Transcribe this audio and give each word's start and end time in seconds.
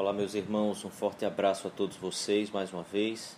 Olá, 0.00 0.14
meus 0.14 0.32
irmãos, 0.32 0.82
um 0.82 0.88
forte 0.88 1.26
abraço 1.26 1.68
a 1.68 1.70
todos 1.70 1.94
vocês 1.98 2.50
mais 2.50 2.72
uma 2.72 2.82
vez. 2.82 3.36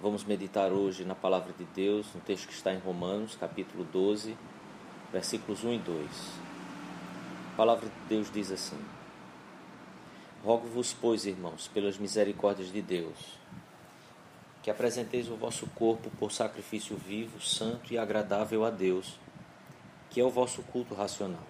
Vamos 0.00 0.24
meditar 0.24 0.72
hoje 0.72 1.04
na 1.04 1.14
palavra 1.14 1.52
de 1.52 1.64
Deus, 1.64 2.06
no 2.14 2.22
texto 2.22 2.48
que 2.48 2.54
está 2.54 2.72
em 2.72 2.78
Romanos, 2.78 3.36
capítulo 3.36 3.84
12, 3.84 4.34
versículos 5.12 5.62
1 5.62 5.74
e 5.74 5.78
2. 5.78 6.08
A 7.52 7.56
palavra 7.58 7.86
de 7.86 8.08
Deus 8.08 8.32
diz 8.32 8.50
assim: 8.50 8.78
Rogo-vos, 10.42 10.96
pois, 10.98 11.26
irmãos, 11.26 11.68
pelas 11.68 11.98
misericórdias 11.98 12.72
de 12.72 12.80
Deus, 12.80 13.38
que 14.62 14.70
apresenteis 14.70 15.28
o 15.28 15.36
vosso 15.36 15.66
corpo 15.74 16.08
por 16.18 16.32
sacrifício 16.32 16.96
vivo, 16.96 17.42
santo 17.42 17.92
e 17.92 17.98
agradável 17.98 18.64
a 18.64 18.70
Deus, 18.70 19.20
que 20.08 20.18
é 20.18 20.24
o 20.24 20.30
vosso 20.30 20.62
culto 20.62 20.94
racional. 20.94 21.46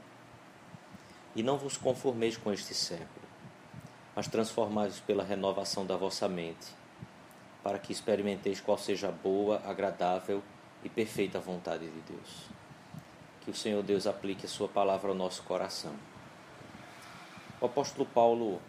E 1.37 1.43
não 1.45 1.57
vos 1.57 1.77
conformeis 1.77 2.37
com 2.37 2.53
este 2.53 2.75
século, 2.75 3.22
mas 4.15 4.29
transformai-vos 4.29 5.01
pela 5.01 5.25
renovação 5.25 5.87
da 5.87 5.97
vossa 5.97 6.29
mente, 6.29 6.69
para 7.63 7.79
que 7.79 7.93
experimenteis 7.93 8.61
qual 8.61 8.77
seja 8.77 9.09
a 9.09 9.13
boa, 9.13 9.63
agradável 9.65 10.43
e 10.85 10.89
perfeita 10.89 11.39
vontade 11.39 11.87
de 11.87 12.01
Deus. 12.01 12.47
Que 13.41 13.51
o 13.51 13.55
Senhor 13.55 13.83
Deus 13.83 14.07
aplique 14.07 14.47
a 14.47 14.49
sua 14.49 14.69
palavra 14.69 15.11
ao 15.11 15.15
nosso 15.15 15.43
coração. 15.43 15.95
O 17.61 17.67
apóstolo 17.67 18.07
Paulo 18.07 18.61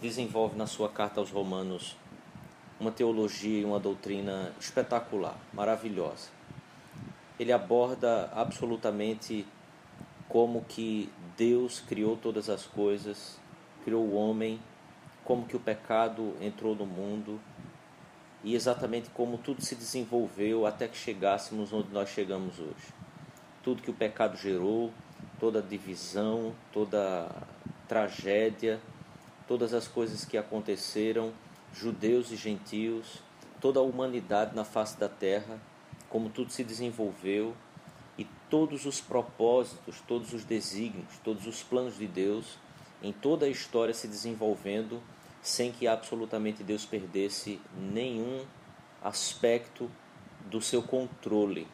desenvolve 0.00 0.56
na 0.56 0.66
sua 0.66 0.88
carta 0.88 1.20
aos 1.20 1.30
Romanos 1.30 1.96
uma 2.78 2.90
teologia 2.90 3.60
e 3.60 3.64
uma 3.64 3.78
doutrina 3.78 4.52
espetacular, 4.58 5.36
maravilhosa. 5.52 6.28
Ele 7.38 7.52
aborda 7.52 8.30
absolutamente 8.34 9.46
como 10.28 10.64
que 10.64 11.10
Deus 11.36 11.80
criou 11.80 12.16
todas 12.16 12.48
as 12.48 12.64
coisas, 12.66 13.38
criou 13.84 14.02
o 14.02 14.14
homem, 14.14 14.58
como 15.24 15.46
que 15.46 15.56
o 15.56 15.60
pecado 15.60 16.34
entrou 16.40 16.74
no 16.74 16.86
mundo 16.86 17.40
e 18.42 18.54
exatamente 18.54 19.08
como 19.10 19.38
tudo 19.38 19.62
se 19.62 19.74
desenvolveu 19.74 20.66
até 20.66 20.86
que 20.86 20.96
chegássemos 20.96 21.72
onde 21.72 21.90
nós 21.90 22.10
chegamos 22.10 22.58
hoje. 22.58 22.92
Tudo 23.62 23.82
que 23.82 23.90
o 23.90 23.94
pecado 23.94 24.36
gerou, 24.36 24.92
toda 25.40 25.62
divisão, 25.62 26.54
toda 26.72 27.30
tragédia, 27.88 28.80
todas 29.48 29.72
as 29.72 29.88
coisas 29.88 30.24
que 30.24 30.36
aconteceram, 30.36 31.32
judeus 31.72 32.30
e 32.30 32.36
gentios, 32.36 33.22
toda 33.60 33.80
a 33.80 33.82
humanidade 33.82 34.54
na 34.54 34.64
face 34.64 34.98
da 34.98 35.08
terra, 35.08 35.58
como 36.10 36.28
tudo 36.28 36.50
se 36.50 36.62
desenvolveu 36.62 37.54
e 38.18 38.24
todos 38.50 38.84
os 38.84 39.00
propósitos, 39.00 40.02
todos 40.06 40.34
os 40.34 40.44
desígnios, 40.44 41.18
todos 41.24 41.46
os 41.46 41.62
planos 41.62 41.96
de 41.96 42.06
Deus 42.06 42.58
em 43.04 43.12
toda 43.12 43.46
a 43.46 43.48
história 43.48 43.92
se 43.92 44.08
desenvolvendo 44.08 45.02
sem 45.42 45.70
que 45.70 45.86
absolutamente 45.86 46.62
Deus 46.62 46.86
perdesse 46.86 47.60
nenhum 47.76 48.46
aspecto 49.02 49.90
do 50.46 50.60
seu 50.60 50.82
controle, 50.82 51.68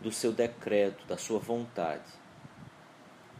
do 0.00 0.12
seu 0.12 0.32
decreto, 0.32 1.04
da 1.06 1.18
sua 1.18 1.40
vontade, 1.40 2.08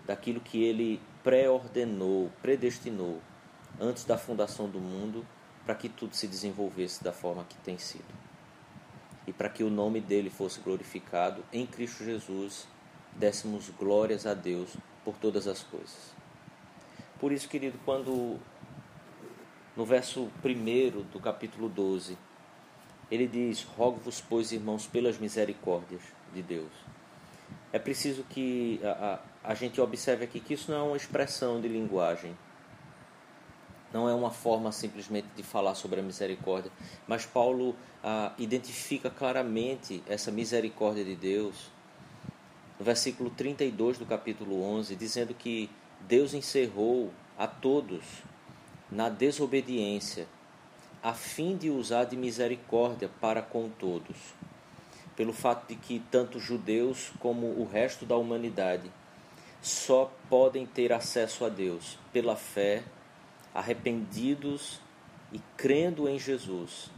daquilo 0.05 0.41
que 0.41 0.65
ele 0.65 1.01
pré-ordenou, 1.23 2.31
predestinou 2.43 3.21
antes 3.79 4.05
da 4.05 4.19
fundação 4.19 4.69
do 4.69 4.81
mundo 4.81 5.25
para 5.65 5.77
que 5.77 5.89
tudo 5.89 6.17
se 6.17 6.27
desenvolvesse 6.27 7.05
da 7.05 7.13
forma 7.13 7.45
que 7.45 7.57
tem 7.59 7.79
sido 7.79 8.21
e 9.29 9.33
para 9.33 9.49
que 9.49 9.63
o 9.63 9.71
nome 9.71 10.01
dele 10.01 10.29
fosse 10.29 10.59
glorificado 10.59 11.45
em 11.53 11.65
Cristo 11.65 12.05
Jesus, 12.05 12.67
dessemos 13.15 13.71
glórias 13.71 14.27
a 14.27 14.35
Deus 14.35 14.77
por 15.05 15.15
todas 15.19 15.47
as 15.47 15.63
coisas. 15.63 16.20
Por 17.21 17.33
isso, 17.33 17.49
querido, 17.49 17.79
quando 17.85 18.39
no 19.77 19.85
verso 19.85 20.31
1 20.43 21.03
do 21.13 21.21
capítulo 21.21 21.69
12, 21.69 22.17
ele 23.11 23.27
diz: 23.27 23.63
Rogo-vos, 23.63 24.23
pois, 24.27 24.53
irmãos, 24.53 24.87
pelas 24.87 25.19
misericórdias 25.19 26.01
de 26.33 26.43
Deus. 26.43 26.73
É 27.73 27.79
preciso 27.79 28.25
que 28.25 28.81
a, 28.83 29.21
a, 29.45 29.51
a 29.51 29.55
gente 29.55 29.81
observe 29.81 30.25
aqui 30.25 30.41
que 30.41 30.55
isso 30.55 30.71
não 30.73 30.79
é 30.79 30.83
uma 30.83 30.97
expressão 30.97 31.61
de 31.61 31.69
linguagem. 31.69 32.35
Não 33.93 34.09
é 34.09 34.15
uma 34.15 34.31
forma 34.31 34.73
simplesmente 34.73 35.27
de 35.37 35.43
falar 35.43 35.75
sobre 35.75 36.01
a 36.01 36.03
misericórdia, 36.03 36.71
mas 37.09 37.27
Paulo 37.27 37.75
ah, 38.03 38.33
identifica 38.39 39.11
claramente 39.11 40.03
essa 40.07 40.31
misericórdia 40.31 41.05
de 41.05 41.17
Deus. 41.17 41.71
No 42.79 42.85
versículo 42.85 43.31
32 43.31 43.99
do 43.99 44.07
capítulo 44.07 44.63
11, 44.63 44.95
dizendo 44.95 45.35
que 45.35 45.69
Deus 46.09 46.35
encerrou 46.35 47.13
a 47.39 47.47
todos 47.47 48.05
na 48.91 49.09
desobediência, 49.09 50.27
a 51.03 51.15
fim 51.15 51.57
de 51.57 51.71
usar 51.71 52.05
de 52.05 52.17
misericórdia 52.17 53.11
para 53.21 53.41
com 53.41 53.69
todos, 53.69 54.17
pelo 55.17 55.33
fato 55.33 55.69
de 55.69 55.77
que 55.77 56.01
tanto 56.11 56.39
judeus 56.39 57.11
como 57.21 57.47
o 57.47 57.65
resto 57.65 58.05
da 58.05 58.17
humanidade 58.17 58.91
só 59.63 60.13
podem 60.29 60.67
ter 60.67 60.93
acesso 60.93 61.45
a 61.45 61.49
Deus 61.49 61.99
pela 62.13 62.37
fé 62.37 62.83
arrependidos 63.55 64.81
e 65.33 65.41
crendo 65.57 66.09
em 66.09 66.19
Jesus, 66.19 66.91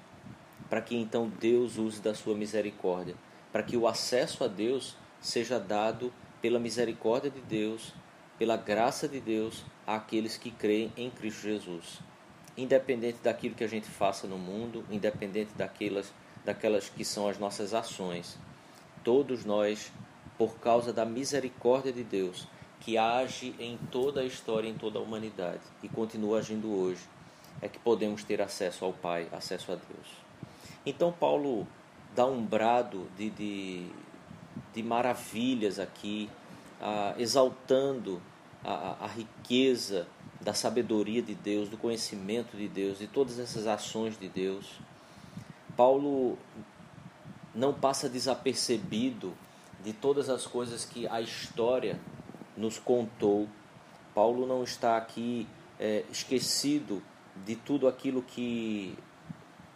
para 0.69 0.81
que 0.81 0.97
então 0.97 1.29
Deus 1.29 1.77
use 1.77 2.01
da 2.01 2.15
sua 2.15 2.35
misericórdia, 2.35 3.15
para 3.53 3.63
que 3.63 3.77
o 3.77 3.87
acesso 3.87 4.45
a 4.45 4.49
Deus 4.49 4.97
seja 5.21 5.59
dado 5.59 6.13
pela 6.41 6.59
misericórdia 6.59 7.31
de 7.31 7.41
Deus, 7.41 7.93
pela 8.43 8.57
graça 8.57 9.07
de 9.07 9.21
Deus 9.21 9.65
àqueles 9.87 10.37
que 10.37 10.51
creem 10.51 10.93
em 10.97 11.09
Cristo 11.09 11.43
Jesus. 11.43 12.01
Independente 12.57 13.19
daquilo 13.23 13.55
que 13.55 13.63
a 13.63 13.69
gente 13.69 13.87
faça 13.87 14.27
no 14.27 14.37
mundo, 14.37 14.85
independente 14.91 15.53
daquelas, 15.55 16.13
daquelas 16.45 16.89
que 16.89 17.05
são 17.05 17.29
as 17.29 17.39
nossas 17.39 17.73
ações, 17.73 18.37
todos 19.05 19.45
nós, 19.45 19.93
por 20.37 20.57
causa 20.57 20.93
da 20.93 21.05
misericórdia 21.05 21.93
de 21.93 22.03
Deus, 22.03 22.49
que 22.81 22.99
age 22.99 23.55
em 23.61 23.79
toda 23.93 24.23
a 24.23 24.25
história, 24.25 24.69
em 24.69 24.75
toda 24.75 24.99
a 24.99 25.03
humanidade 25.03 25.63
e 25.81 25.89
continua 25.89 26.41
agindo 26.41 26.69
hoje, 26.69 27.09
é 27.61 27.69
que 27.69 27.79
podemos 27.79 28.25
ter 28.25 28.43
acesso 28.43 28.85
ao 28.85 28.93
Pai, 28.93 29.29
acesso 29.31 29.71
a 29.71 29.77
Deus. 29.77 30.09
Então, 30.85 31.13
Paulo 31.13 31.65
dá 32.13 32.27
um 32.27 32.45
brado 32.45 33.07
de, 33.17 33.31
de, 33.31 33.87
de 34.75 34.83
maravilhas 34.83 35.79
aqui, 35.79 36.29
ah, 36.81 37.15
exaltando 37.17 38.21
a, 38.65 39.05
a 39.05 39.07
riqueza 39.07 40.07
da 40.41 40.55
sabedoria 40.55 41.23
de 41.23 41.35
Deus, 41.35 41.69
do 41.69 41.77
conhecimento 41.77 42.57
de 42.57 42.69
Deus, 42.69 42.99
de 42.99 43.07
todas 43.07 43.39
essas 43.39 43.67
ações 43.67 44.19
de 44.19 44.29
Deus. 44.29 44.81
Paulo 45.77 46.37
não 47.55 47.73
passa 47.73 48.09
desapercebido 48.09 49.35
de 49.85 49.93
todas 49.93 50.29
as 50.29 50.47
coisas 50.47 50.85
que 50.85 51.07
a 51.09 51.21
história 51.21 51.99
nos 52.57 52.79
contou. 52.79 53.49
Paulo 54.15 54.47
não 54.47 54.63
está 54.63 54.97
aqui 54.97 55.47
é, 55.79 56.05
esquecido 56.11 57.03
de 57.45 57.57
tudo 57.57 57.89
aquilo 57.89 58.23
que 58.23 58.97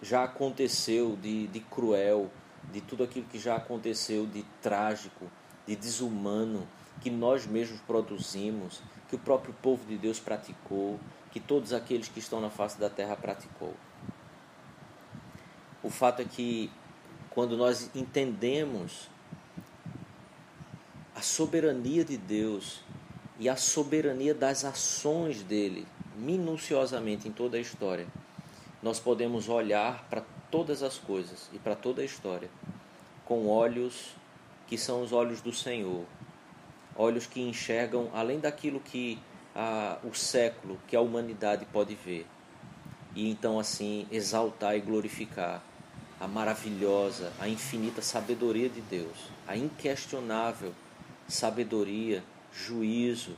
já 0.02 0.24
aconteceu 0.24 1.16
de, 1.16 1.46
de 1.48 1.60
cruel, 1.60 2.30
de 2.72 2.80
tudo 2.80 3.04
aquilo 3.04 3.26
que 3.26 3.38
já 3.38 3.56
aconteceu 3.56 4.26
de 4.26 4.44
trágico, 4.60 5.26
de 5.66 5.74
desumano, 5.74 6.66
que 7.00 7.10
nós 7.10 7.46
mesmos 7.46 7.80
produzimos, 7.80 8.82
que 9.08 9.16
o 9.16 9.18
próprio 9.18 9.54
povo 9.62 9.84
de 9.86 9.96
Deus 9.96 10.18
praticou, 10.18 10.98
que 11.30 11.40
todos 11.40 11.72
aqueles 11.72 12.08
que 12.08 12.18
estão 12.18 12.40
na 12.40 12.50
face 12.50 12.78
da 12.78 12.88
terra 12.88 13.16
praticou. 13.16 13.74
O 15.82 15.90
fato 15.90 16.22
é 16.22 16.24
que 16.24 16.70
quando 17.30 17.56
nós 17.56 17.90
entendemos 17.94 19.08
a 21.14 21.20
soberania 21.20 22.04
de 22.04 22.16
Deus 22.16 22.80
e 23.38 23.48
a 23.48 23.56
soberania 23.56 24.34
das 24.34 24.64
ações 24.64 25.42
dele, 25.42 25.86
minuciosamente 26.16 27.28
em 27.28 27.32
toda 27.32 27.56
a 27.56 27.60
história, 27.60 28.06
nós 28.82 28.98
podemos 28.98 29.48
olhar 29.48 30.06
para 30.08 30.22
todas 30.50 30.82
as 30.82 30.98
coisas 30.98 31.50
e 31.52 31.58
para 31.58 31.76
toda 31.76 32.02
a 32.02 32.04
história 32.04 32.48
com 33.26 33.48
olhos 33.48 34.14
que 34.66 34.78
são 34.78 35.02
os 35.02 35.12
olhos 35.12 35.40
do 35.40 35.52
Senhor, 35.52 36.04
olhos 36.96 37.26
que 37.26 37.40
enxergam 37.40 38.10
além 38.12 38.40
daquilo 38.40 38.80
que 38.80 39.18
o 40.02 40.14
século, 40.14 40.78
que 40.86 40.94
a 40.94 41.00
humanidade 41.00 41.64
pode 41.72 41.94
ver, 41.94 42.26
e 43.14 43.30
então 43.30 43.58
assim 43.58 44.06
exaltar 44.10 44.76
e 44.76 44.80
glorificar 44.80 45.62
a 46.20 46.26
maravilhosa, 46.26 47.32
a 47.38 47.48
infinita 47.48 48.02
sabedoria 48.02 48.68
de 48.68 48.80
Deus, 48.82 49.30
a 49.46 49.56
inquestionável 49.56 50.74
sabedoria, 51.28 52.22
juízo 52.52 53.36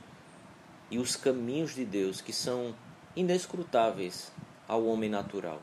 e 0.91 0.99
os 0.99 1.15
caminhos 1.15 1.73
de 1.73 1.85
Deus 1.85 2.21
que 2.21 2.33
são 2.33 2.75
inescrutáveis 3.15 4.31
ao 4.67 4.85
homem 4.85 5.09
natural. 5.09 5.61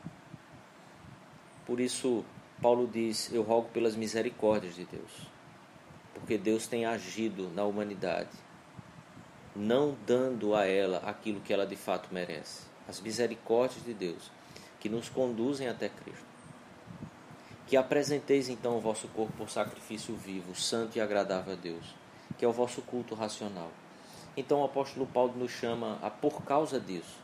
Por 1.65 1.79
isso, 1.79 2.25
Paulo 2.61 2.87
diz: 2.91 3.31
Eu 3.31 3.43
rogo 3.43 3.69
pelas 3.69 3.95
misericórdias 3.95 4.75
de 4.75 4.85
Deus, 4.85 5.11
porque 6.19 6.37
Deus 6.37 6.67
tem 6.67 6.85
agido 6.85 7.49
na 7.53 7.63
humanidade, 7.63 8.29
não 9.55 9.95
dando 10.05 10.55
a 10.55 10.65
ela 10.65 10.97
aquilo 11.05 11.41
que 11.41 11.53
ela 11.53 11.65
de 11.65 11.75
fato 11.75 12.09
merece. 12.11 12.63
As 12.87 12.99
misericórdias 12.99 13.83
de 13.83 13.93
Deus 13.93 14.31
que 14.79 14.89
nos 14.89 15.09
conduzem 15.09 15.67
até 15.67 15.89
Cristo. 15.89 16.25
Que 17.65 17.75
apresenteis 17.75 18.47
então 18.49 18.77
o 18.77 18.81
vosso 18.81 19.07
corpo 19.09 19.33
por 19.37 19.49
sacrifício 19.49 20.15
vivo, 20.15 20.55
santo 20.55 20.97
e 20.97 21.01
agradável 21.01 21.53
a 21.53 21.55
Deus, 21.55 21.95
que 22.37 22.45
é 22.45 22.47
o 22.47 22.53
vosso 22.53 22.81
culto 22.81 23.13
racional. 23.13 23.71
Então 24.35 24.61
o 24.61 24.65
apóstolo 24.65 25.05
Paulo 25.05 25.33
nos 25.35 25.51
chama 25.51 25.99
a, 26.01 26.09
por 26.09 26.43
causa 26.43 26.79
disso, 26.79 27.17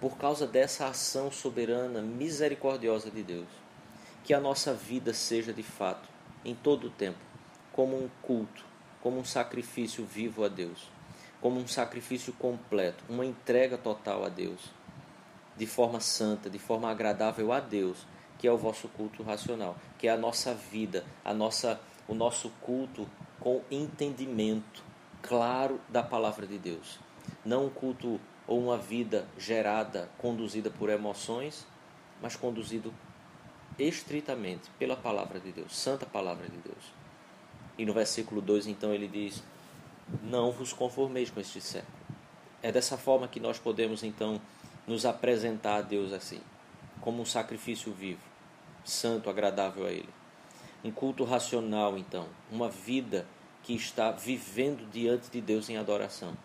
por 0.00 0.16
causa 0.16 0.46
dessa 0.46 0.86
ação 0.86 1.32
soberana, 1.32 2.00
misericordiosa 2.00 3.10
de 3.10 3.22
Deus, 3.22 3.48
que 4.22 4.32
a 4.32 4.40
nossa 4.40 4.72
vida 4.72 5.12
seja 5.12 5.52
de 5.52 5.62
fato, 5.62 6.08
em 6.44 6.54
todo 6.54 6.86
o 6.86 6.90
tempo, 6.90 7.18
como 7.78 7.96
um 7.96 8.10
culto, 8.22 8.64
como 9.00 9.20
um 9.20 9.24
sacrifício 9.24 10.04
vivo 10.04 10.44
a 10.44 10.48
Deus, 10.48 10.90
como 11.40 11.60
um 11.60 11.68
sacrifício 11.68 12.32
completo, 12.32 13.04
uma 13.08 13.24
entrega 13.24 13.78
total 13.78 14.24
a 14.24 14.28
Deus, 14.28 14.72
de 15.56 15.64
forma 15.64 16.00
santa, 16.00 16.50
de 16.50 16.58
forma 16.58 16.90
agradável 16.90 17.52
a 17.52 17.60
Deus, 17.60 18.04
que 18.36 18.48
é 18.48 18.50
o 18.50 18.58
vosso 18.58 18.88
culto 18.88 19.22
racional, 19.22 19.76
que 19.96 20.08
é 20.08 20.10
a 20.10 20.16
nossa 20.16 20.52
vida, 20.52 21.04
a 21.24 21.32
nossa, 21.32 21.80
o 22.08 22.14
nosso 22.14 22.50
culto 22.60 23.08
com 23.38 23.62
entendimento 23.70 24.82
claro 25.22 25.80
da 25.88 26.02
palavra 26.02 26.48
de 26.48 26.58
Deus. 26.58 26.98
Não 27.44 27.66
um 27.66 27.70
culto 27.70 28.20
ou 28.44 28.60
uma 28.60 28.76
vida 28.76 29.24
gerada, 29.38 30.10
conduzida 30.18 30.68
por 30.68 30.90
emoções, 30.90 31.64
mas 32.20 32.34
conduzido 32.34 32.92
estritamente 33.78 34.68
pela 34.80 34.96
palavra 34.96 35.38
de 35.38 35.52
Deus, 35.52 35.76
santa 35.76 36.04
palavra 36.04 36.48
de 36.48 36.56
Deus. 36.56 36.97
E 37.78 37.86
no 37.86 37.94
versículo 37.94 38.42
2, 38.42 38.66
então, 38.66 38.92
ele 38.92 39.08
diz: 39.08 39.42
Não 40.22 40.50
vos 40.50 40.72
conformeis 40.72 41.30
com 41.30 41.40
este 41.40 41.60
século. 41.60 41.96
É 42.60 42.72
dessa 42.72 42.98
forma 42.98 43.28
que 43.28 43.38
nós 43.38 43.58
podemos, 43.58 44.02
então, 44.02 44.40
nos 44.86 45.06
apresentar 45.06 45.76
a 45.76 45.82
Deus 45.82 46.12
assim, 46.12 46.40
como 47.00 47.22
um 47.22 47.24
sacrifício 47.24 47.92
vivo, 47.92 48.20
santo, 48.84 49.30
agradável 49.30 49.86
a 49.86 49.90
Ele. 49.90 50.08
Um 50.82 50.90
culto 50.90 51.24
racional, 51.24 51.96
então, 51.96 52.26
uma 52.50 52.68
vida 52.68 53.24
que 53.62 53.74
está 53.74 54.10
vivendo 54.10 54.90
diante 54.90 55.30
de 55.30 55.40
Deus 55.40 55.70
em 55.70 55.76
adoração 55.76 56.36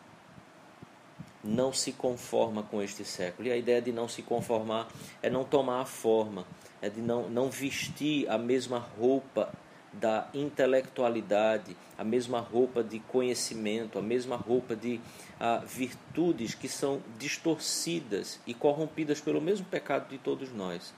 não 1.44 1.74
se 1.74 1.92
conforma 1.92 2.64
com 2.64 2.82
este 2.82 3.04
século. 3.04 3.48
E 3.48 3.52
a 3.52 3.58
ideia 3.58 3.82
de 3.82 3.92
não 3.92 4.08
se 4.08 4.22
conformar 4.22 4.88
é 5.22 5.30
não 5.30 5.44
tomar 5.44 5.82
a 5.82 5.86
forma, 5.86 6.46
é 6.82 6.90
de 6.90 7.02
não, 7.02 7.30
não 7.30 7.50
vestir 7.50 8.30
a 8.30 8.38
mesma 8.38 8.80
roupa 8.80 9.54
da 9.94 10.28
intelectualidade, 10.34 11.78
a 11.98 12.04
mesma 12.04 12.40
roupa 12.40 12.84
de 12.84 13.00
conhecimento, 13.00 14.00
a 14.00 14.02
mesma 14.02 14.36
roupa 14.36 14.76
de 14.76 15.00
ah, 15.40 15.62
virtudes 15.66 16.56
que 16.56 16.68
são 16.68 17.02
distorcidas 17.18 18.40
e 18.48 18.54
corrompidas 18.54 19.22
pelo 19.22 19.40
mesmo 19.40 19.66
pecado 19.66 20.10
de 20.10 20.18
todos 20.18 20.52
nós, 20.52 20.94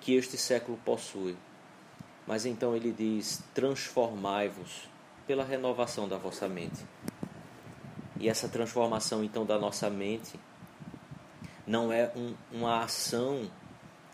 que 0.00 0.14
este 0.14 0.36
século 0.38 0.78
possui. 0.84 1.36
Mas 2.26 2.46
então 2.46 2.74
ele 2.74 2.92
diz: 2.92 3.42
transformai-vos 3.54 4.88
pela 5.26 5.44
renovação 5.44 6.08
da 6.08 6.16
vossa 6.16 6.48
mente. 6.48 6.84
E 8.18 8.28
essa 8.28 8.48
transformação 8.48 9.22
então 9.22 9.46
da 9.46 9.58
nossa 9.58 9.88
mente 9.88 10.38
não 11.66 11.92
é 11.92 12.10
um, 12.16 12.34
uma 12.50 12.82
ação 12.82 13.50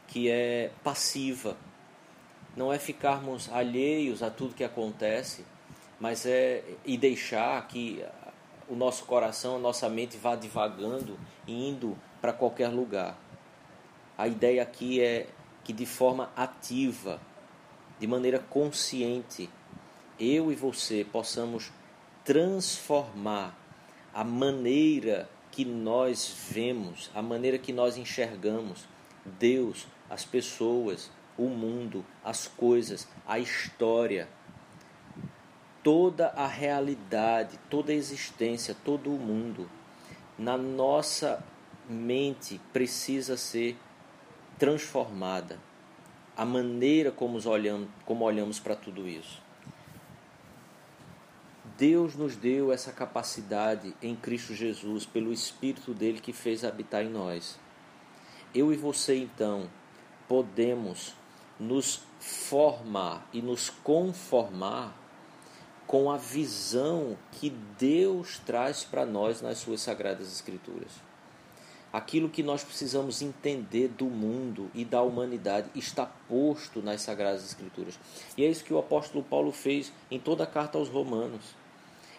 que 0.08 0.28
é 0.28 0.70
passiva, 0.82 1.56
não 2.56 2.72
é 2.72 2.78
ficarmos 2.78 3.50
alheios 3.52 4.22
a 4.22 4.30
tudo 4.30 4.54
que 4.54 4.64
acontece, 4.64 5.44
mas 5.98 6.26
é 6.26 6.62
e 6.84 6.96
deixar 6.96 7.66
que 7.66 8.04
o 8.68 8.74
nosso 8.74 9.04
coração, 9.04 9.56
a 9.56 9.58
nossa 9.58 9.88
mente 9.88 10.16
vá 10.16 10.36
divagando, 10.36 11.18
indo 11.46 11.96
para 12.20 12.32
qualquer 12.32 12.68
lugar. 12.68 13.18
A 14.16 14.28
ideia 14.28 14.62
aqui 14.62 15.00
é 15.00 15.28
que 15.62 15.72
de 15.72 15.86
forma 15.86 16.30
ativa, 16.36 17.20
de 17.98 18.06
maneira 18.06 18.38
consciente, 18.38 19.50
eu 20.18 20.52
e 20.52 20.54
você 20.54 21.04
possamos 21.04 21.72
transformar 22.24 23.58
a 24.12 24.22
maneira 24.22 25.28
que 25.50 25.64
nós 25.64 26.48
vemos, 26.50 27.10
a 27.14 27.20
maneira 27.20 27.58
que 27.58 27.72
nós 27.72 27.96
enxergamos 27.96 28.86
Deus, 29.24 29.86
as 30.08 30.24
pessoas, 30.24 31.10
o 31.36 31.48
mundo, 31.48 32.04
as 32.22 32.46
coisas, 32.46 33.08
a 33.26 33.38
história, 33.38 34.28
toda 35.82 36.28
a 36.28 36.46
realidade, 36.46 37.58
toda 37.68 37.92
a 37.92 37.94
existência, 37.94 38.74
todo 38.84 39.14
o 39.14 39.18
mundo, 39.18 39.68
na 40.38 40.56
nossa 40.56 41.44
mente 41.88 42.60
precisa 42.72 43.36
ser 43.36 43.76
transformada. 44.58 45.58
A 46.36 46.44
maneira 46.44 47.12
como 47.12 47.38
olhamos, 47.48 47.88
como 48.04 48.24
olhamos 48.24 48.58
para 48.58 48.74
tudo 48.74 49.06
isso. 49.06 49.42
Deus 51.76 52.14
nos 52.14 52.36
deu 52.36 52.72
essa 52.72 52.92
capacidade 52.92 53.94
em 54.00 54.14
Cristo 54.14 54.54
Jesus, 54.54 55.04
pelo 55.04 55.32
Espírito 55.32 55.92
dele 55.92 56.20
que 56.20 56.32
fez 56.32 56.64
habitar 56.64 57.04
em 57.04 57.10
nós. 57.10 57.58
Eu 58.54 58.72
e 58.72 58.76
você, 58.76 59.16
então, 59.16 59.68
podemos 60.28 61.14
nos 61.58 62.00
formar 62.20 63.28
e 63.32 63.40
nos 63.40 63.70
conformar 63.70 64.96
com 65.86 66.10
a 66.10 66.16
visão 66.16 67.16
que 67.32 67.50
Deus 67.78 68.38
traz 68.44 68.84
para 68.84 69.04
nós 69.04 69.40
nas 69.40 69.58
Suas 69.58 69.80
Sagradas 69.80 70.32
Escrituras. 70.32 70.92
Aquilo 71.92 72.28
que 72.28 72.42
nós 72.42 72.64
precisamos 72.64 73.22
entender 73.22 73.88
do 73.88 74.06
mundo 74.06 74.70
e 74.74 74.84
da 74.84 75.00
humanidade 75.02 75.70
está 75.74 76.06
posto 76.06 76.82
nas 76.82 77.02
Sagradas 77.02 77.44
Escrituras. 77.44 77.98
E 78.36 78.44
é 78.44 78.48
isso 78.48 78.64
que 78.64 78.74
o 78.74 78.78
apóstolo 78.78 79.22
Paulo 79.22 79.52
fez 79.52 79.92
em 80.10 80.18
toda 80.18 80.44
a 80.44 80.46
carta 80.46 80.78
aos 80.78 80.88
Romanos 80.88 81.54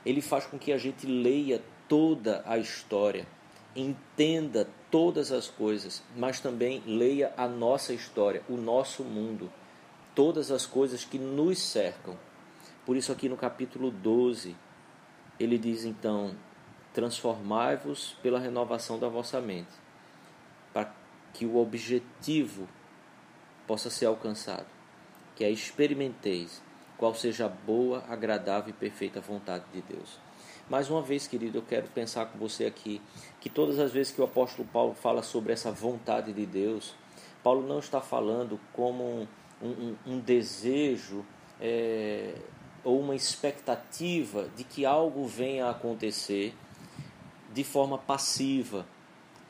ele 0.05 0.21
faz 0.21 0.45
com 0.45 0.59
que 0.59 0.71
a 0.71 0.77
gente 0.77 1.07
leia 1.07 1.61
toda 1.89 2.43
a 2.45 2.57
história, 2.57 3.25
entenda 3.75 4.67
todas 4.89 5.31
as 5.31 5.47
coisas, 5.47 6.01
mas 6.15 6.39
também 6.39 6.81
leia 6.85 7.33
a 7.35 7.47
nossa 7.47 7.93
história, 7.93 8.41
o 8.47 8.55
nosso 8.55 9.03
mundo, 9.03 9.51
todas 10.13 10.51
as 10.51 10.65
coisas 10.65 11.03
que 11.03 11.19
nos 11.19 11.59
cercam. 11.59 12.17
Por 12.85 12.95
isso, 12.95 13.11
aqui 13.11 13.27
no 13.27 13.35
capítulo 13.35 13.91
12, 13.91 14.55
ele 15.39 15.57
diz 15.57 15.83
então: 15.83 16.35
transformai-vos 16.93 18.15
pela 18.23 18.39
renovação 18.39 18.97
da 18.97 19.09
vossa 19.09 19.41
mente, 19.41 19.73
para 20.73 20.93
que 21.33 21.45
o 21.45 21.57
objetivo 21.57 22.69
possa 23.67 23.89
ser 23.89 24.05
alcançado, 24.05 24.67
que 25.35 25.43
é 25.43 25.49
experimenteis 25.49 26.63
qual 26.97 27.13
seja 27.13 27.47
a 27.47 27.49
boa, 27.49 28.05
agradável 28.07 28.69
e 28.69 28.73
perfeita 28.73 29.19
vontade 29.19 29.65
de 29.73 29.81
Deus. 29.81 30.24
Mais 30.67 30.89
uma 30.89 31.01
vez, 31.01 31.27
querido, 31.27 31.59
eu 31.59 31.61
quero 31.61 31.87
pensar 31.89 32.25
com 32.25 32.39
você 32.39 32.65
aqui 32.65 32.99
que 33.39 33.49
todas 33.49 33.77
as 33.77 33.91
vezes 33.91 34.11
que 34.11 34.19
o 34.19 34.23
apóstolo 34.23 34.67
Paulo 34.73 34.95
fala 34.95 35.21
sobre 35.21 35.53
essa 35.53 35.71
vontade 35.71 36.33
de 36.33 36.43
Deus, 36.43 36.95
Paulo 37.43 37.67
não 37.67 37.77
está 37.77 38.01
falando 38.01 38.59
como 38.73 39.27
um, 39.61 39.67
um, 39.67 39.95
um 40.07 40.19
desejo 40.19 41.23
é, 41.61 42.33
ou 42.83 42.99
uma 42.99 43.15
expectativa 43.15 44.49
de 44.55 44.63
que 44.63 44.87
algo 44.87 45.27
venha 45.27 45.67
a 45.67 45.69
acontecer 45.69 46.55
de 47.53 47.63
forma 47.63 47.99
passiva, 47.99 48.87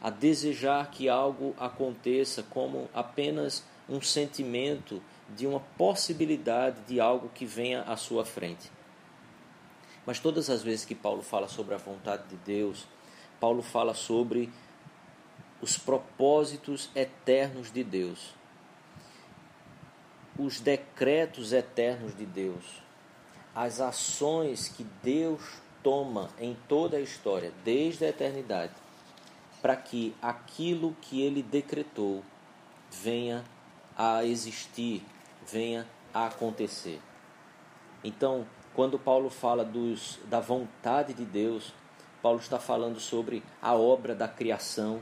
a 0.01 0.09
desejar 0.09 0.91
que 0.91 1.07
algo 1.07 1.55
aconteça 1.57 2.43
como 2.43 2.89
apenas 2.93 3.63
um 3.87 4.01
sentimento 4.01 5.01
de 5.29 5.47
uma 5.47 5.61
possibilidade 5.77 6.81
de 6.85 6.99
algo 6.99 7.29
que 7.33 7.45
venha 7.45 7.83
à 7.83 7.95
sua 7.95 8.25
frente. 8.25 8.74
Mas 10.05 10.19
todas 10.19 10.49
as 10.49 10.61
vezes 10.61 10.85
que 10.85 10.93
Paulo 10.93 11.21
fala 11.21 11.47
sobre 11.47 11.73
a 11.73 11.77
vontade 11.77 12.23
de 12.29 12.35
Deus, 12.37 12.87
Paulo 13.39 13.61
fala 13.63 13.93
sobre 13.93 14.51
os 15.61 15.77
propósitos 15.77 16.89
eternos 16.95 17.71
de 17.71 17.83
Deus, 17.83 18.33
os 20.37 20.59
decretos 20.59 21.53
eternos 21.53 22.15
de 22.15 22.25
Deus, 22.25 22.83
as 23.55 23.79
ações 23.79 24.67
que 24.67 24.83
Deus 25.01 25.41
toma 25.81 26.29
em 26.39 26.57
toda 26.67 26.97
a 26.97 27.01
história, 27.01 27.53
desde 27.63 28.05
a 28.05 28.09
eternidade, 28.09 28.73
para 29.61 29.75
que 29.75 30.15
aquilo 30.21 30.95
que 31.01 31.21
ele 31.21 31.41
decretou 31.41 32.23
venha 32.91 33.43
a 33.97 34.23
existir, 34.23 35.03
venha 35.47 35.87
a 36.13 36.27
acontecer. 36.27 37.01
Então, 38.03 38.45
quando 38.75 38.99
Paulo 38.99 39.29
fala 39.29 39.63
dos, 39.63 40.19
da 40.25 40.41
vontade 40.41 41.13
de 41.13 41.23
Deus, 41.23 41.73
Paulo 42.21 42.39
está 42.39 42.59
falando 42.59 42.99
sobre 42.99 43.41
a 43.61 43.73
obra 43.73 44.13
da 44.13 44.27
criação, 44.27 44.99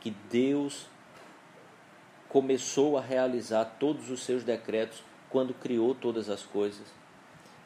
que 0.00 0.10
Deus 0.30 0.86
começou 2.28 2.98
a 2.98 3.00
realizar 3.00 3.64
todos 3.80 4.10
os 4.10 4.22
seus 4.22 4.44
decretos 4.44 5.02
quando 5.30 5.54
criou 5.54 5.94
todas 5.94 6.28
as 6.28 6.42
coisas. 6.42 6.86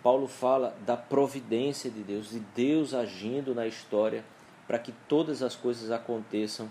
Paulo 0.02 0.28
fala 0.28 0.76
da 0.86 0.96
providência 0.96 1.90
de 1.90 2.02
Deus, 2.02 2.30
de 2.30 2.38
Deus 2.54 2.94
agindo 2.94 3.54
na 3.54 3.66
história 3.66 4.24
para 4.66 4.78
que 4.78 4.92
todas 5.08 5.42
as 5.42 5.56
coisas 5.56 5.90
aconteçam 5.90 6.70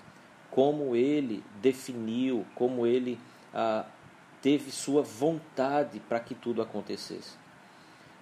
como 0.49 0.95
ele 0.95 1.43
definiu, 1.61 2.45
como 2.55 2.87
ele 2.87 3.19
ah, 3.53 3.85
teve 4.41 4.71
sua 4.71 5.01
vontade 5.01 5.99
para 5.99 6.19
que 6.19 6.33
tudo 6.33 6.61
acontecesse. 6.61 7.48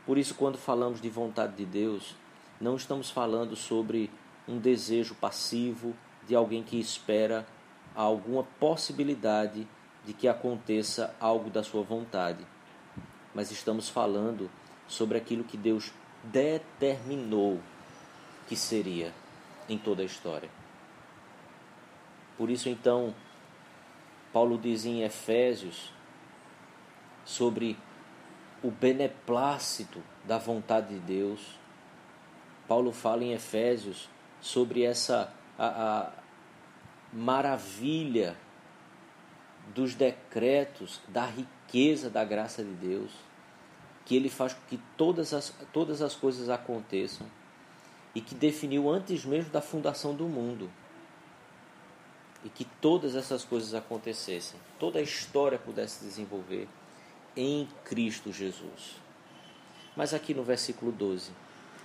Por 0.07 0.17
isso, 0.17 0.35
quando 0.35 0.57
falamos 0.57 1.01
de 1.01 1.09
vontade 1.09 1.57
de 1.57 1.65
Deus, 1.65 2.15
não 2.61 2.77
estamos 2.77 3.11
falando 3.11 3.57
sobre 3.57 4.09
um 4.47 4.57
desejo 4.57 5.13
passivo 5.13 5.93
de 6.25 6.33
alguém 6.33 6.63
que 6.63 6.79
espera 6.79 7.45
alguma 7.93 8.43
possibilidade 8.57 9.67
de 10.05 10.13
que 10.13 10.29
aconteça 10.29 11.13
algo 11.19 11.49
da 11.49 11.61
sua 11.61 11.83
vontade, 11.83 12.47
mas 13.35 13.51
estamos 13.51 13.89
falando 13.89 14.49
sobre 14.87 15.17
aquilo 15.17 15.43
que 15.43 15.57
Deus 15.57 15.91
determinou 16.23 17.59
que 18.47 18.55
seria 18.55 19.13
em 19.67 19.77
toda 19.77 20.03
a 20.03 20.05
história. 20.05 20.49
Por 22.37 22.49
isso, 22.49 22.69
então, 22.69 23.13
Paulo 24.31 24.57
diz 24.57 24.85
em 24.85 25.03
Efésios 25.03 25.91
sobre 27.25 27.77
o 28.63 28.71
beneplácito 28.71 30.01
da 30.23 30.37
vontade 30.37 30.95
de 30.95 30.99
Deus. 30.99 31.57
Paulo 32.67 32.91
fala 32.91 33.23
em 33.23 33.33
Efésios 33.33 34.09
sobre 34.41 34.83
essa 34.83 35.33
a, 35.57 35.65
a 35.67 36.11
maravilha 37.11 38.35
dos 39.73 39.95
decretos, 39.95 41.01
da 41.07 41.25
riqueza 41.25 42.09
da 42.09 42.23
graça 42.23 42.63
de 42.63 42.73
Deus, 42.73 43.11
que 44.05 44.15
ele 44.15 44.29
faz 44.29 44.53
com 44.53 44.61
que 44.67 44.79
todas 44.95 45.33
as, 45.33 45.53
todas 45.73 46.01
as 46.01 46.15
coisas 46.15 46.49
aconteçam 46.49 47.27
e 48.15 48.21
que 48.21 48.33
definiu 48.33 48.89
antes 48.89 49.25
mesmo 49.25 49.51
da 49.51 49.61
fundação 49.61 50.15
do 50.15 50.25
mundo. 50.25 50.69
E 52.43 52.49
que 52.49 52.65
todas 52.65 53.15
essas 53.15 53.43
coisas 53.43 53.73
acontecessem, 53.73 54.59
toda 54.79 54.99
a 54.99 55.01
história 55.01 55.57
pudesse 55.57 56.03
desenvolver 56.05 56.67
em 57.37 57.67
Cristo 57.85 58.33
Jesus. 58.33 58.99
Mas 59.95 60.13
aqui 60.13 60.33
no 60.33 60.43
versículo 60.43 60.91
12, 60.91 61.31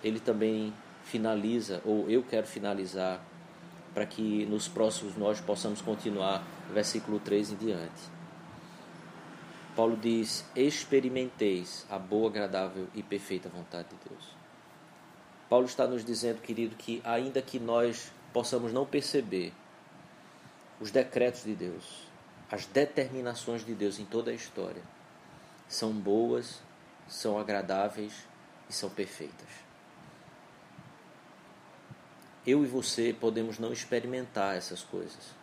ele 0.03 0.19
também 0.19 0.73
finaliza, 1.05 1.81
ou 1.85 2.11
eu 2.11 2.23
quero 2.23 2.47
finalizar, 2.47 3.23
para 3.95 4.07
que 4.07 4.47
nos 4.47 4.67
próximos 4.67 5.17
nós 5.17 5.41
possamos 5.41 5.83
continuar, 5.83 6.43
versículo 6.73 7.21
3 7.21 7.53
em 7.53 7.57
diante. 7.57 8.13
Paulo 9.77 9.97
diz: 9.97 10.45
Experimenteis 10.57 11.87
a 11.91 11.99
boa, 11.99 12.29
agradável 12.29 12.89
e 12.95 13.03
perfeita 13.03 13.49
vontade 13.49 13.89
de 13.89 14.09
Deus. 14.09 14.43
Paulo 15.49 15.67
está 15.67 15.87
nos 15.87 16.05
dizendo, 16.05 16.41
querido, 16.41 16.75
que 16.77 17.03
ainda 17.05 17.43
que 17.43 17.59
nós 17.59 18.11
possamos 18.33 18.73
não 18.73 18.87
perceber 18.87 19.53
os 20.81 20.91
decretos 20.91 21.45
de 21.45 21.55
Deus, 21.55 22.07
as 22.51 22.67
determinações 22.67 23.65
de 23.65 23.75
Deus 23.75 23.99
em 23.99 24.05
toda 24.05 24.31
a 24.31 24.35
história, 24.35 24.83
são 25.73 25.91
boas, 25.91 26.61
são 27.09 27.39
agradáveis 27.39 28.13
e 28.69 28.75
são 28.75 28.91
perfeitas. 28.91 29.49
Eu 32.47 32.63
e 32.63 32.67
você 32.67 33.17
podemos 33.19 33.59
não 33.59 33.73
experimentar 33.73 34.55
essas 34.55 34.83
coisas 34.83 35.35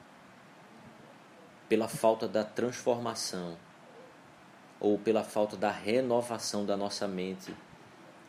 pela 1.67 1.88
falta 1.88 2.27
da 2.27 2.43
transformação 2.43 3.57
ou 4.79 5.00
pela 5.00 5.24
falta 5.24 5.57
da 5.57 5.71
renovação 5.71 6.63
da 6.63 6.77
nossa 6.77 7.07
mente, 7.07 7.55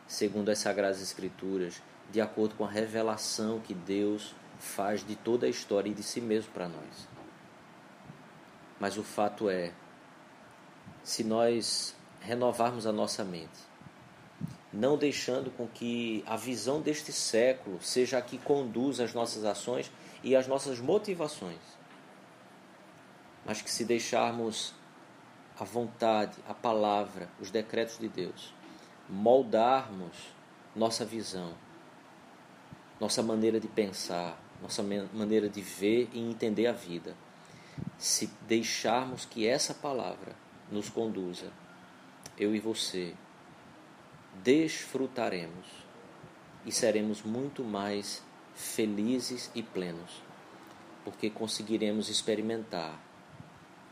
segundo 0.07 0.49
as 0.49 0.57
Sagradas 0.57 1.01
Escrituras, 1.03 1.83
de 2.11 2.19
acordo 2.19 2.55
com 2.55 2.65
a 2.65 2.69
revelação 2.69 3.59
que 3.59 3.75
Deus 3.75 4.33
faz 4.59 5.05
de 5.05 5.15
toda 5.15 5.45
a 5.45 5.49
história 5.49 5.89
e 5.89 5.93
de 5.93 6.01
si 6.01 6.19
mesmo 6.19 6.51
para 6.51 6.67
nós. 6.67 7.07
Mas 8.79 8.97
o 8.97 9.03
fato 9.03 9.49
é 9.51 9.71
se 11.03 11.23
nós 11.23 11.95
renovarmos 12.19 12.85
a 12.85 12.91
nossa 12.91 13.23
mente, 13.23 13.71
não 14.71 14.97
deixando 14.97 15.51
com 15.51 15.67
que 15.67 16.23
a 16.25 16.37
visão 16.37 16.81
deste 16.81 17.11
século 17.11 17.81
seja 17.81 18.17
a 18.17 18.21
que 18.21 18.37
conduz 18.37 18.99
as 18.99 19.13
nossas 19.13 19.43
ações 19.43 19.91
e 20.23 20.35
as 20.35 20.47
nossas 20.47 20.79
motivações, 20.79 21.59
mas 23.45 23.61
que 23.61 23.71
se 23.71 23.83
deixarmos 23.83 24.73
a 25.59 25.63
vontade, 25.63 26.37
a 26.47 26.53
palavra, 26.53 27.29
os 27.39 27.51
decretos 27.51 27.97
de 27.97 28.07
Deus, 28.07 28.53
moldarmos 29.09 30.15
nossa 30.75 31.03
visão, 31.03 31.53
nossa 32.99 33.21
maneira 33.21 33.59
de 33.59 33.67
pensar, 33.67 34.39
nossa 34.61 34.83
maneira 34.83 35.49
de 35.49 35.61
ver 35.61 36.09
e 36.13 36.19
entender 36.19 36.67
a 36.67 36.71
vida, 36.71 37.15
se 37.97 38.27
deixarmos 38.47 39.25
que 39.25 39.47
essa 39.47 39.73
palavra 39.73 40.35
nos 40.71 40.89
conduza, 40.89 41.51
eu 42.37 42.55
e 42.55 42.59
você 42.59 43.13
desfrutaremos 44.41 45.67
e 46.65 46.71
seremos 46.71 47.21
muito 47.21 47.63
mais 47.63 48.23
felizes 48.55 49.51
e 49.53 49.61
plenos, 49.61 50.23
porque 51.03 51.29
conseguiremos 51.29 52.09
experimentar 52.09 52.97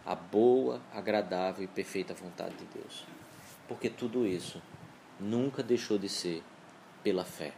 a 0.06 0.16
boa, 0.16 0.82
agradável 0.94 1.64
e 1.64 1.68
perfeita 1.68 2.14
vontade 2.14 2.56
de 2.56 2.66
Deus. 2.66 3.06
Porque 3.68 3.90
tudo 3.90 4.26
isso 4.26 4.62
nunca 5.20 5.62
deixou 5.62 5.98
de 5.98 6.08
ser 6.08 6.42
pela 7.04 7.26
fé. 7.26 7.54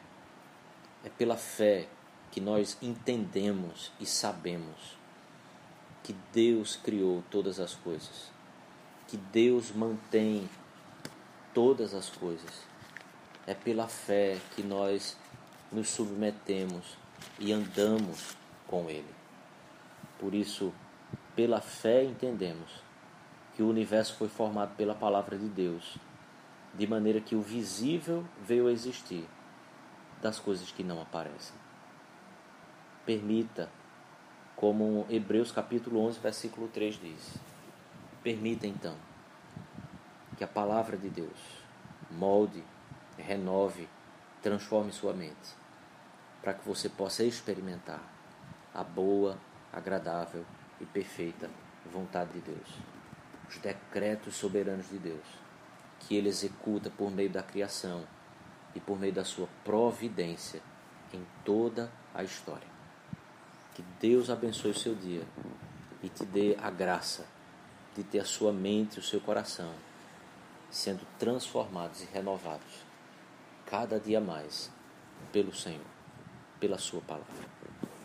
É 1.03 1.09
pela 1.09 1.37
fé 1.37 1.87
que 2.31 2.41
nós 2.41 2.77
entendemos 2.81 3.91
e 3.99 4.05
sabemos 4.05 4.97
que 6.03 6.15
Deus 6.33 6.75
criou 6.75 7.23
todas 7.29 7.59
as 7.59 7.75
coisas 7.75 8.31
que 9.11 9.17
Deus 9.17 9.73
mantém 9.73 10.49
todas 11.53 11.93
as 11.93 12.09
coisas. 12.09 12.61
É 13.45 13.53
pela 13.53 13.85
fé 13.85 14.37
que 14.55 14.63
nós 14.63 15.17
nos 15.69 15.89
submetemos 15.89 16.95
e 17.37 17.51
andamos 17.51 18.37
com 18.65 18.89
Ele. 18.89 19.13
Por 20.17 20.33
isso, 20.33 20.73
pela 21.35 21.59
fé 21.59 22.05
entendemos 22.05 22.71
que 23.53 23.61
o 23.61 23.67
universo 23.67 24.15
foi 24.15 24.29
formado 24.29 24.77
pela 24.77 24.95
palavra 24.95 25.37
de 25.37 25.49
Deus, 25.49 25.97
de 26.73 26.87
maneira 26.87 27.19
que 27.19 27.35
o 27.35 27.41
visível 27.41 28.23
veio 28.41 28.67
a 28.67 28.71
existir 28.71 29.27
das 30.21 30.39
coisas 30.39 30.71
que 30.71 30.85
não 30.85 31.01
aparecem. 31.01 31.55
Permita, 33.05 33.69
como 34.55 35.05
Hebreus 35.09 35.51
capítulo 35.51 35.99
11, 35.99 36.19
versículo 36.21 36.69
3 36.69 36.97
diz, 36.97 37.50
Permita 38.23 38.67
então 38.67 38.95
que 40.37 40.43
a 40.43 40.47
palavra 40.47 40.95
de 40.95 41.09
Deus 41.09 41.39
molde, 42.11 42.63
renove, 43.17 43.89
transforme 44.43 44.91
sua 44.91 45.11
mente, 45.11 45.55
para 46.39 46.53
que 46.53 46.67
você 46.67 46.87
possa 46.87 47.23
experimentar 47.23 48.01
a 48.75 48.83
boa, 48.83 49.39
agradável 49.73 50.45
e 50.79 50.85
perfeita 50.85 51.49
vontade 51.91 52.33
de 52.33 52.41
Deus, 52.41 52.77
os 53.49 53.57
decretos 53.57 54.35
soberanos 54.35 54.87
de 54.89 54.99
Deus, 54.99 55.25
que 55.99 56.15
Ele 56.15 56.29
executa 56.29 56.91
por 56.91 57.09
meio 57.09 57.29
da 57.29 57.41
criação 57.41 58.05
e 58.75 58.79
por 58.79 58.99
meio 58.99 59.13
da 59.13 59.25
sua 59.25 59.47
providência 59.63 60.61
em 61.11 61.25
toda 61.43 61.91
a 62.13 62.23
história. 62.23 62.67
Que 63.73 63.81
Deus 63.99 64.29
abençoe 64.29 64.71
o 64.71 64.77
seu 64.77 64.93
dia 64.93 65.25
e 66.03 66.09
te 66.09 66.23
dê 66.23 66.55
a 66.61 66.69
graça 66.69 67.25
de 67.95 68.03
ter 68.03 68.19
a 68.19 68.25
sua 68.25 68.51
mente 68.51 68.95
e 68.95 68.99
o 68.99 69.03
seu 69.03 69.19
coração 69.19 69.73
sendo 70.69 71.05
transformados 71.19 72.01
e 72.01 72.05
renovados 72.05 72.85
cada 73.65 73.99
dia 73.99 74.21
mais 74.21 74.71
pelo 75.31 75.53
Senhor, 75.53 75.85
pela 76.59 76.77
Sua 76.77 77.01
palavra. 77.01 77.49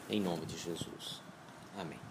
Em 0.09 0.21
nome 0.21 0.47
de 0.47 0.57
Jesus. 0.59 1.21
Amém. 1.79 2.06